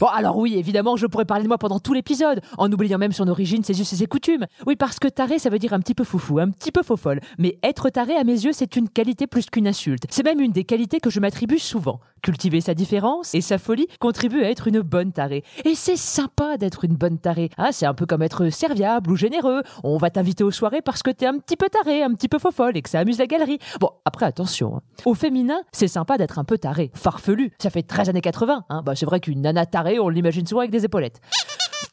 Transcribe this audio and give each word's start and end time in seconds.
Bon, 0.00 0.06
alors 0.06 0.36
oui, 0.36 0.54
évidemment, 0.56 0.96
je 0.96 1.06
pourrais 1.06 1.24
parler 1.24 1.42
de 1.42 1.48
moi 1.48 1.58
pendant 1.58 1.80
tout 1.80 1.92
l'épisode, 1.92 2.40
en 2.56 2.70
oubliant 2.70 2.98
même 2.98 3.10
son 3.10 3.26
origine, 3.26 3.64
ses 3.64 3.80
us 3.80 3.92
et 3.92 3.96
ses 3.96 4.06
coutumes. 4.06 4.46
Oui, 4.64 4.76
parce 4.76 5.00
que 5.00 5.08
taré, 5.08 5.40
ça 5.40 5.50
veut 5.50 5.58
dire 5.58 5.72
un 5.72 5.80
petit 5.80 5.94
peu 5.94 6.04
foufou, 6.04 6.38
un 6.38 6.50
petit 6.50 6.70
peu 6.70 6.84
faux 6.84 6.96
folle. 6.96 7.20
Mais 7.38 7.58
être 7.64 7.90
taré, 7.90 8.14
à 8.14 8.22
mes 8.22 8.32
yeux, 8.44 8.52
c'est 8.52 8.76
une 8.76 8.88
qualité 8.88 9.26
plus 9.26 9.50
qu'une 9.50 9.66
insulte. 9.66 10.04
C'est 10.08 10.22
même 10.24 10.40
une 10.40 10.52
des 10.52 10.62
qualités 10.62 11.00
que 11.00 11.10
je 11.10 11.18
m'attribue 11.18 11.58
souvent. 11.58 11.98
Cultiver 12.22 12.60
sa 12.60 12.74
différence 12.74 13.34
et 13.34 13.40
sa 13.40 13.58
folie 13.58 13.86
contribue 14.00 14.42
à 14.42 14.50
être 14.50 14.66
une 14.68 14.80
bonne 14.80 15.12
tarée. 15.12 15.42
Et 15.64 15.74
c'est 15.74 15.96
sympa 15.96 16.56
d'être 16.58 16.84
une 16.84 16.94
bonne 16.96 17.18
tarée. 17.18 17.50
Ah, 17.56 17.70
c'est 17.72 17.86
un 17.86 17.94
peu 17.94 18.06
comme 18.06 18.22
être 18.22 18.50
serviable 18.50 19.10
ou 19.10 19.16
généreux. 19.16 19.62
On 19.84 19.96
va 19.98 20.10
t'inviter 20.10 20.42
aux 20.44 20.50
soirées 20.50 20.82
parce 20.82 21.02
que 21.02 21.10
t'es 21.10 21.26
un 21.26 21.38
petit 21.38 21.56
peu 21.56 21.68
taré, 21.68 22.02
un 22.02 22.12
petit 22.14 22.28
peu 22.28 22.38
faux 22.38 22.50
folle 22.50 22.76
et 22.76 22.82
que 22.82 22.88
ça 22.90 23.00
amuse 23.00 23.18
la 23.18 23.26
galerie. 23.26 23.58
Bon, 23.80 23.90
après, 24.04 24.26
attention. 24.26 24.76
hein. 24.76 24.80
Au 25.04 25.14
féminin, 25.14 25.60
c'est 25.72 25.86
sympa 25.88 26.18
d'être 26.18 26.38
un 26.40 26.44
peu 26.44 26.58
taré, 26.58 26.90
farfelu. 26.94 27.52
Ça 27.60 27.70
fait 27.70 27.82
13 27.82 28.08
années 28.08 28.20
80. 28.20 28.64
Hein. 28.68 28.82
Bah, 28.84 28.94
c'est 28.96 29.06
vrai 29.06 29.20
qu'une 29.20 29.40
nana 29.42 29.64
tarée, 29.66 29.87
on 29.98 30.08
l'imagine 30.08 30.46
souvent 30.46 30.60
avec 30.60 30.70
des 30.70 30.84
épaulettes. 30.84 31.20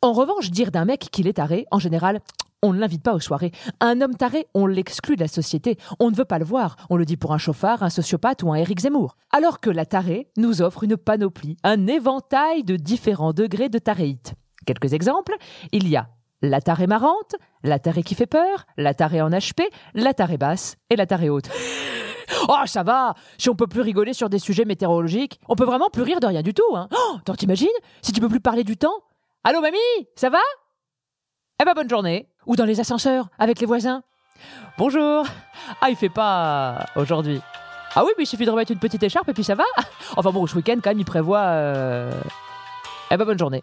En 0.00 0.12
revanche, 0.12 0.50
dire 0.50 0.70
d'un 0.70 0.84
mec 0.84 1.00
qu'il 1.10 1.26
est 1.26 1.34
taré, 1.34 1.66
en 1.70 1.78
général, 1.78 2.20
on 2.62 2.72
ne 2.72 2.78
l'invite 2.78 3.02
pas 3.02 3.14
aux 3.14 3.20
soirées. 3.20 3.50
Un 3.80 4.00
homme 4.00 4.14
taré, 4.14 4.46
on 4.54 4.66
l'exclut 4.66 5.16
de 5.16 5.20
la 5.20 5.28
société. 5.28 5.76
On 5.98 6.10
ne 6.10 6.16
veut 6.16 6.24
pas 6.24 6.38
le 6.38 6.44
voir. 6.44 6.76
On 6.90 6.96
le 6.96 7.04
dit 7.04 7.16
pour 7.16 7.32
un 7.32 7.38
chauffard, 7.38 7.82
un 7.82 7.90
sociopathe 7.90 8.42
ou 8.44 8.52
un 8.52 8.56
Éric 8.56 8.80
Zemmour. 8.80 9.16
Alors 9.32 9.60
que 9.60 9.70
la 9.70 9.84
tarée 9.84 10.28
nous 10.36 10.62
offre 10.62 10.84
une 10.84 10.96
panoplie, 10.96 11.56
un 11.64 11.86
éventail 11.88 12.62
de 12.62 12.76
différents 12.76 13.32
degrés 13.32 13.68
de 13.68 13.78
taréite. 13.78 14.34
Quelques 14.64 14.92
exemples. 14.92 15.34
Il 15.72 15.88
y 15.88 15.96
a 15.96 16.08
la 16.40 16.60
tarée 16.60 16.86
marrante, 16.86 17.36
la 17.62 17.78
tarée 17.78 18.02
qui 18.02 18.14
fait 18.14 18.26
peur, 18.26 18.66
la 18.76 18.94
tarée 18.94 19.22
en 19.22 19.30
HP, 19.30 19.62
la 19.94 20.14
tarée 20.14 20.38
basse 20.38 20.76
et 20.90 20.96
la 20.96 21.06
tarée 21.06 21.30
haute. 21.30 21.48
Oh, 22.48 22.56
ça 22.66 22.82
va. 22.82 23.14
Si 23.38 23.48
on 23.50 23.54
peut 23.54 23.66
plus 23.66 23.80
rigoler 23.80 24.12
sur 24.14 24.28
des 24.28 24.38
sujets 24.38 24.64
météorologiques, 24.64 25.40
on 25.48 25.54
peut 25.56 25.64
vraiment 25.64 25.88
plus 25.90 26.02
rire 26.02 26.20
de 26.20 26.26
rien 26.26 26.42
du 26.42 26.54
tout, 26.54 26.74
hein. 26.76 26.88
Oh, 26.92 27.18
t'imagines? 27.36 27.68
Si 28.02 28.12
tu 28.12 28.20
peux 28.20 28.28
plus 28.28 28.40
parler 28.40 28.64
du 28.64 28.76
temps? 28.76 28.94
Allô, 29.44 29.60
mamie? 29.60 29.78
Ça 30.16 30.30
va? 30.30 30.38
Eh 31.60 31.64
ben, 31.64 31.74
bonne 31.74 31.88
journée. 31.90 32.28
Ou 32.46 32.56
dans 32.56 32.64
les 32.64 32.80
ascenseurs, 32.80 33.28
avec 33.38 33.60
les 33.60 33.66
voisins. 33.66 34.02
Bonjour. 34.78 35.24
Ah, 35.80 35.90
il 35.90 35.96
fait 35.96 36.08
pas 36.08 36.86
aujourd'hui. 36.96 37.40
Ah 37.94 38.04
oui, 38.04 38.10
mais 38.16 38.24
il 38.24 38.26
suffit 38.26 38.46
de 38.46 38.50
remettre 38.50 38.72
une 38.72 38.78
petite 38.78 39.02
écharpe 39.02 39.28
et 39.28 39.34
puis 39.34 39.44
ça 39.44 39.54
va. 39.54 39.64
Enfin 40.16 40.30
bon, 40.30 40.46
ce 40.46 40.56
week-end, 40.56 40.76
quand 40.82 40.90
même, 40.90 40.98
il 40.98 41.04
prévoit... 41.04 41.40
euh, 41.40 42.10
Eh 43.10 43.16
ben, 43.16 43.24
bonne 43.24 43.38
journée. 43.38 43.62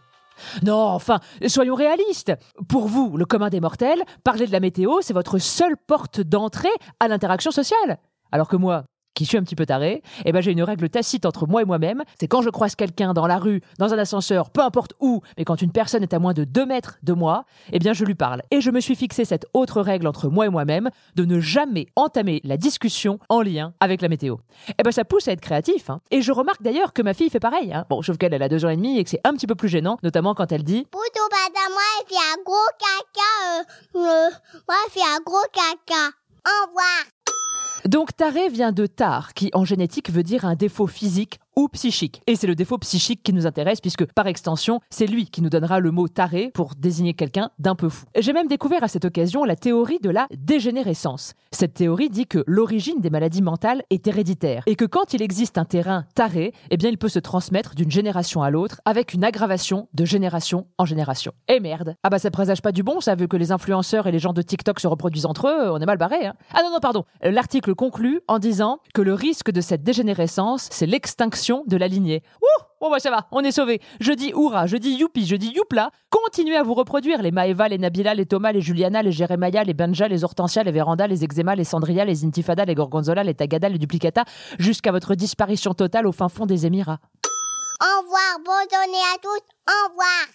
Non, 0.64 0.78
enfin, 0.80 1.20
soyons 1.48 1.76
réalistes. 1.76 2.32
Pour 2.70 2.88
vous, 2.88 3.18
le 3.18 3.26
commun 3.26 3.50
des 3.50 3.60
mortels, 3.60 4.02
parler 4.24 4.48
de 4.48 4.52
la 4.54 4.62
météo, 4.62 5.00
c'est 5.02 5.14
votre 5.14 5.38
seule 5.38 5.76
porte 5.76 6.22
d'entrée 6.22 6.70
à 7.02 7.08
l'interaction 7.10 7.52
sociale. 7.52 7.98
Alors 8.32 8.48
que 8.48 8.56
moi, 8.56 8.84
qui 9.20 9.26
suis 9.26 9.38
un 9.38 9.44
petit 9.44 9.56
peu 9.56 9.66
taré, 9.66 10.02
eh 10.24 10.32
ben 10.32 10.40
j'ai 10.40 10.54
une 10.54 10.64
règle 10.64 10.90
tacite 10.90 11.26
entre 11.26 11.46
moi 11.46 11.62
et 11.62 11.66
moi-même, 11.66 12.04
c'est 12.18 12.30
quand 12.30 12.42
je 12.42 12.50
croise 12.50 12.76
quelqu'un 12.76 13.14
dans 13.14 13.28
la 13.28 13.38
rue, 13.38 13.62
dans 13.78 13.94
un 13.94 13.98
ascenseur, 13.98 14.50
peu 14.50 14.62
importe 14.62 14.94
où, 15.02 15.22
mais 15.38 15.44
quand 15.44 15.62
une 15.62 15.74
personne 15.74 16.04
est 16.04 16.14
à 16.14 16.20
moins 16.20 16.32
de 16.32 16.46
2 16.46 16.66
mètres 16.66 17.00
de 17.04 17.12
moi, 17.12 17.44
eh 17.74 17.80
bien 17.80 17.92
je 17.92 18.06
lui 18.06 18.16
parle. 18.16 18.42
Et 18.50 18.62
je 18.62 18.72
me 18.72 18.80
suis 18.80 18.96
fixé 18.96 19.26
cette 19.26 19.46
autre 19.54 19.82
règle 19.82 20.08
entre 20.08 20.30
moi 20.30 20.46
et 20.46 20.50
moi-même, 20.50 20.90
de 21.16 21.26
ne 21.26 21.42
jamais 21.42 21.88
entamer 21.98 22.40
la 22.46 22.56
discussion 22.56 23.20
en 23.28 23.42
lien 23.42 23.74
avec 23.82 24.02
la 24.02 24.08
météo. 24.08 24.38
Eh 24.78 24.84
ben 24.84 24.92
ça 24.92 25.04
pousse 25.04 25.28
à 25.28 25.34
être 25.34 25.42
créatif, 25.42 25.90
hein. 25.90 26.00
Et 26.12 26.22
je 26.22 26.32
remarque 26.32 26.62
d'ailleurs 26.62 26.94
que 26.94 27.02
ma 27.02 27.14
fille 27.14 27.30
fait 27.30 27.42
pareil, 27.42 27.74
hein. 27.74 27.86
Bon, 27.90 28.02
sauf 28.02 28.18
qu'elle, 28.18 28.34
elle 28.34 28.44
a 28.44 28.48
deux 28.48 28.64
ans 28.64 28.70
et 28.70 28.78
demi 28.78 29.00
et 29.00 29.04
que 29.04 29.10
c'est 29.10 29.22
un 29.26 29.34
petit 29.34 29.48
peu 29.48 29.56
plus 29.56 29.68
gênant, 29.68 29.98
notamment 30.02 30.34
quand 30.34 30.54
elle 30.54 30.64
dit 30.64 30.88
moi, 30.94 32.24
un 32.32 32.44
gros 32.46 32.56
caca. 32.80 33.22
Euh, 33.50 33.64
euh, 33.96 34.30
moi, 34.66 34.78
un 35.14 35.20
gros 35.26 35.46
caca. 35.52 36.16
Au 36.46 36.68
revoir. 36.68 37.19
Donc 37.86 38.16
taré 38.16 38.50
vient 38.50 38.72
de 38.72 38.86
tar, 38.86 39.34
qui 39.34 39.50
en 39.54 39.66
génétique 39.66 40.12
veut 40.12 40.24
dire 40.24 40.46
un 40.46 40.56
défaut 40.56 40.88
physique 40.88 41.40
psychique. 41.68 42.22
Et 42.28 42.36
c'est 42.36 42.48
le 42.48 42.56
défaut 42.56 42.78
psychique 42.78 43.24
qui 43.24 43.34
nous 43.34 43.46
intéresse, 43.46 43.82
puisque 43.82 44.06
par 44.14 44.28
extension, 44.28 44.80
c'est 44.90 45.08
lui 45.08 45.26
qui 45.26 45.42
nous 45.42 45.50
donnera 45.50 45.80
le 45.80 45.92
mot 45.92 46.08
taré 46.08 46.52
pour 46.54 46.76
désigner 46.76 47.14
quelqu'un 47.14 47.52
d'un 47.60 47.76
peu 47.76 47.90
fou. 47.90 48.06
J'ai 48.18 48.34
même 48.34 48.48
découvert 48.48 48.84
à 48.84 48.88
cette 48.88 49.06
occasion 49.06 49.44
la 49.44 49.56
théorie 49.56 50.00
de 50.02 50.10
la 50.10 50.28
dégénérescence. 50.38 51.34
Cette 51.52 51.74
théorie 51.74 52.10
dit 52.10 52.28
que 52.28 52.44
l'origine 52.48 53.02
des 53.02 53.10
maladies 53.10 53.42
mentales 53.42 53.84
est 53.90 54.08
héréditaire, 54.08 54.64
et 54.66 54.76
que 54.76 54.86
quand 54.86 55.14
il 55.14 55.22
existe 55.22 55.58
un 55.58 55.66
terrain 55.66 56.06
taré, 56.16 56.54
eh 56.70 56.78
bien 56.78 56.90
il 56.90 56.98
peut 56.98 57.10
se 57.10 57.20
transmettre 57.20 57.76
d'une 57.76 57.92
génération 57.92 58.42
à 58.42 58.50
l'autre, 58.50 58.82
avec 58.86 59.14
une 59.14 59.24
aggravation 59.24 59.88
de 59.94 60.06
génération 60.06 60.68
en 60.78 60.86
génération. 60.86 61.34
Et 61.48 61.60
merde 61.60 61.96
Ah 62.04 62.10
bah 62.10 62.20
ça 62.20 62.32
présage 62.32 62.62
pas 62.62 62.72
du 62.72 62.84
bon, 62.84 63.02
ça, 63.02 63.16
vu 63.16 63.28
que 63.28 63.38
les 63.38 63.52
influenceurs 63.52 64.08
et 64.08 64.12
les 64.12 64.20
gens 64.20 64.34
de 64.34 64.42
TikTok 64.42 64.80
se 64.80 64.88
reproduisent 64.88 65.26
entre 65.26 65.48
eux, 65.48 65.72
on 65.72 65.80
est 65.80 65.86
mal 65.86 65.98
barré. 65.98 66.26
Hein. 66.26 66.36
Ah 66.54 66.62
non, 66.64 66.72
non, 66.72 66.80
pardon. 66.80 67.06
L'article 67.22 67.76
conclut 67.76 68.22
en 68.28 68.40
disant 68.40 68.80
que 68.94 69.02
le 69.02 69.14
risque 69.14 69.52
de 69.52 69.62
cette 69.62 69.84
dégénérescence, 69.84 70.68
c'est 70.72 70.86
l'extinction 70.86 71.49
de 71.68 71.78
la 71.78 71.88
lignée. 71.88 72.24
Ouh 72.42 72.64
Bon 72.82 72.90
bah 72.90 73.00
ça 73.00 73.10
va, 73.12 73.28
on 73.32 73.42
est 73.42 73.52
sauvés. 73.52 73.82
Je 74.00 74.14
dis 74.14 74.30
hurrah, 74.30 74.66
je 74.66 74.78
dis 74.78 74.92
youpi, 74.92 75.26
je 75.26 75.36
dis 75.36 75.52
youpla. 75.52 75.92
Continuez 76.10 76.56
à 76.56 76.64
vous 76.64 76.74
reproduire, 76.74 77.22
les 77.22 77.32
Maeva, 77.32 77.68
les 77.68 77.78
Nabila, 77.78 78.14
les 78.14 78.26
Thomas, 78.26 78.54
les 78.54 78.62
Juliana, 78.62 79.02
les 79.04 79.12
Jeremiah, 79.12 79.66
les 79.66 79.74
Benja, 79.74 80.08
les 80.08 80.24
Hortensia, 80.24 80.64
les 80.64 80.72
Véranda, 80.72 81.06
les 81.06 81.26
Eczéma, 81.26 81.56
les 81.56 81.66
Sandria, 81.66 82.06
les 82.06 82.24
Intifada, 82.24 82.64
les 82.64 82.76
Gorgonzola, 82.76 83.24
les 83.26 83.34
Tagada, 83.34 83.68
les 83.68 83.78
Duplicata, 83.80 84.24
jusqu'à 84.60 84.94
votre 84.94 85.16
disparition 85.16 85.74
totale 85.74 86.08
au 86.08 86.14
fin 86.14 86.30
fond 86.30 86.46
des 86.46 86.66
Émirats. 86.66 87.00
Au 87.82 88.02
revoir. 88.02 88.40
Bonne 88.46 88.70
journée 88.72 89.04
à 89.14 89.18
tous. 89.22 89.42
Au 89.68 89.90
revoir. 89.90 90.28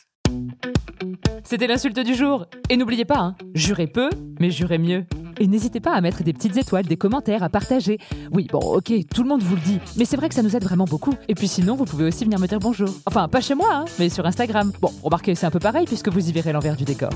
C'était 1.44 1.66
l'insulte 1.66 2.00
du 2.00 2.14
jour. 2.14 2.46
Et 2.68 2.76
n'oubliez 2.76 3.04
pas, 3.04 3.18
hein, 3.18 3.36
jurez 3.54 3.86
peu, 3.86 4.10
mais 4.38 4.50
jurez 4.50 4.78
mieux. 4.78 5.06
Et 5.40 5.46
n'hésitez 5.46 5.80
pas 5.80 5.92
à 5.92 6.00
mettre 6.00 6.22
des 6.22 6.32
petites 6.32 6.56
étoiles, 6.56 6.86
des 6.86 6.96
commentaires, 6.96 7.42
à 7.42 7.48
partager. 7.48 7.98
Oui, 8.32 8.46
bon, 8.50 8.60
ok, 8.60 8.92
tout 9.12 9.22
le 9.22 9.28
monde 9.28 9.42
vous 9.42 9.56
le 9.56 9.60
dit, 9.60 9.78
mais 9.96 10.04
c'est 10.04 10.16
vrai 10.16 10.28
que 10.28 10.34
ça 10.34 10.42
nous 10.42 10.54
aide 10.56 10.64
vraiment 10.64 10.84
beaucoup. 10.84 11.14
Et 11.28 11.34
puis 11.34 11.48
sinon, 11.48 11.74
vous 11.76 11.84
pouvez 11.84 12.04
aussi 12.04 12.24
venir 12.24 12.38
me 12.38 12.46
dire 12.46 12.58
bonjour. 12.58 12.88
Enfin, 13.06 13.28
pas 13.28 13.40
chez 13.40 13.54
moi, 13.54 13.68
hein, 13.72 13.84
mais 13.98 14.08
sur 14.08 14.24
Instagram. 14.26 14.72
Bon, 14.80 14.92
remarquez, 15.02 15.34
c'est 15.34 15.46
un 15.46 15.50
peu 15.50 15.58
pareil 15.58 15.86
puisque 15.86 16.08
vous 16.08 16.28
y 16.28 16.32
verrez 16.32 16.52
l'envers 16.52 16.76
du 16.76 16.84
décor. 16.84 17.10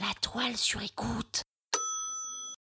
La 0.00 0.12
toile 0.20 0.56
sur 0.56 0.82
écoute. 0.82 1.31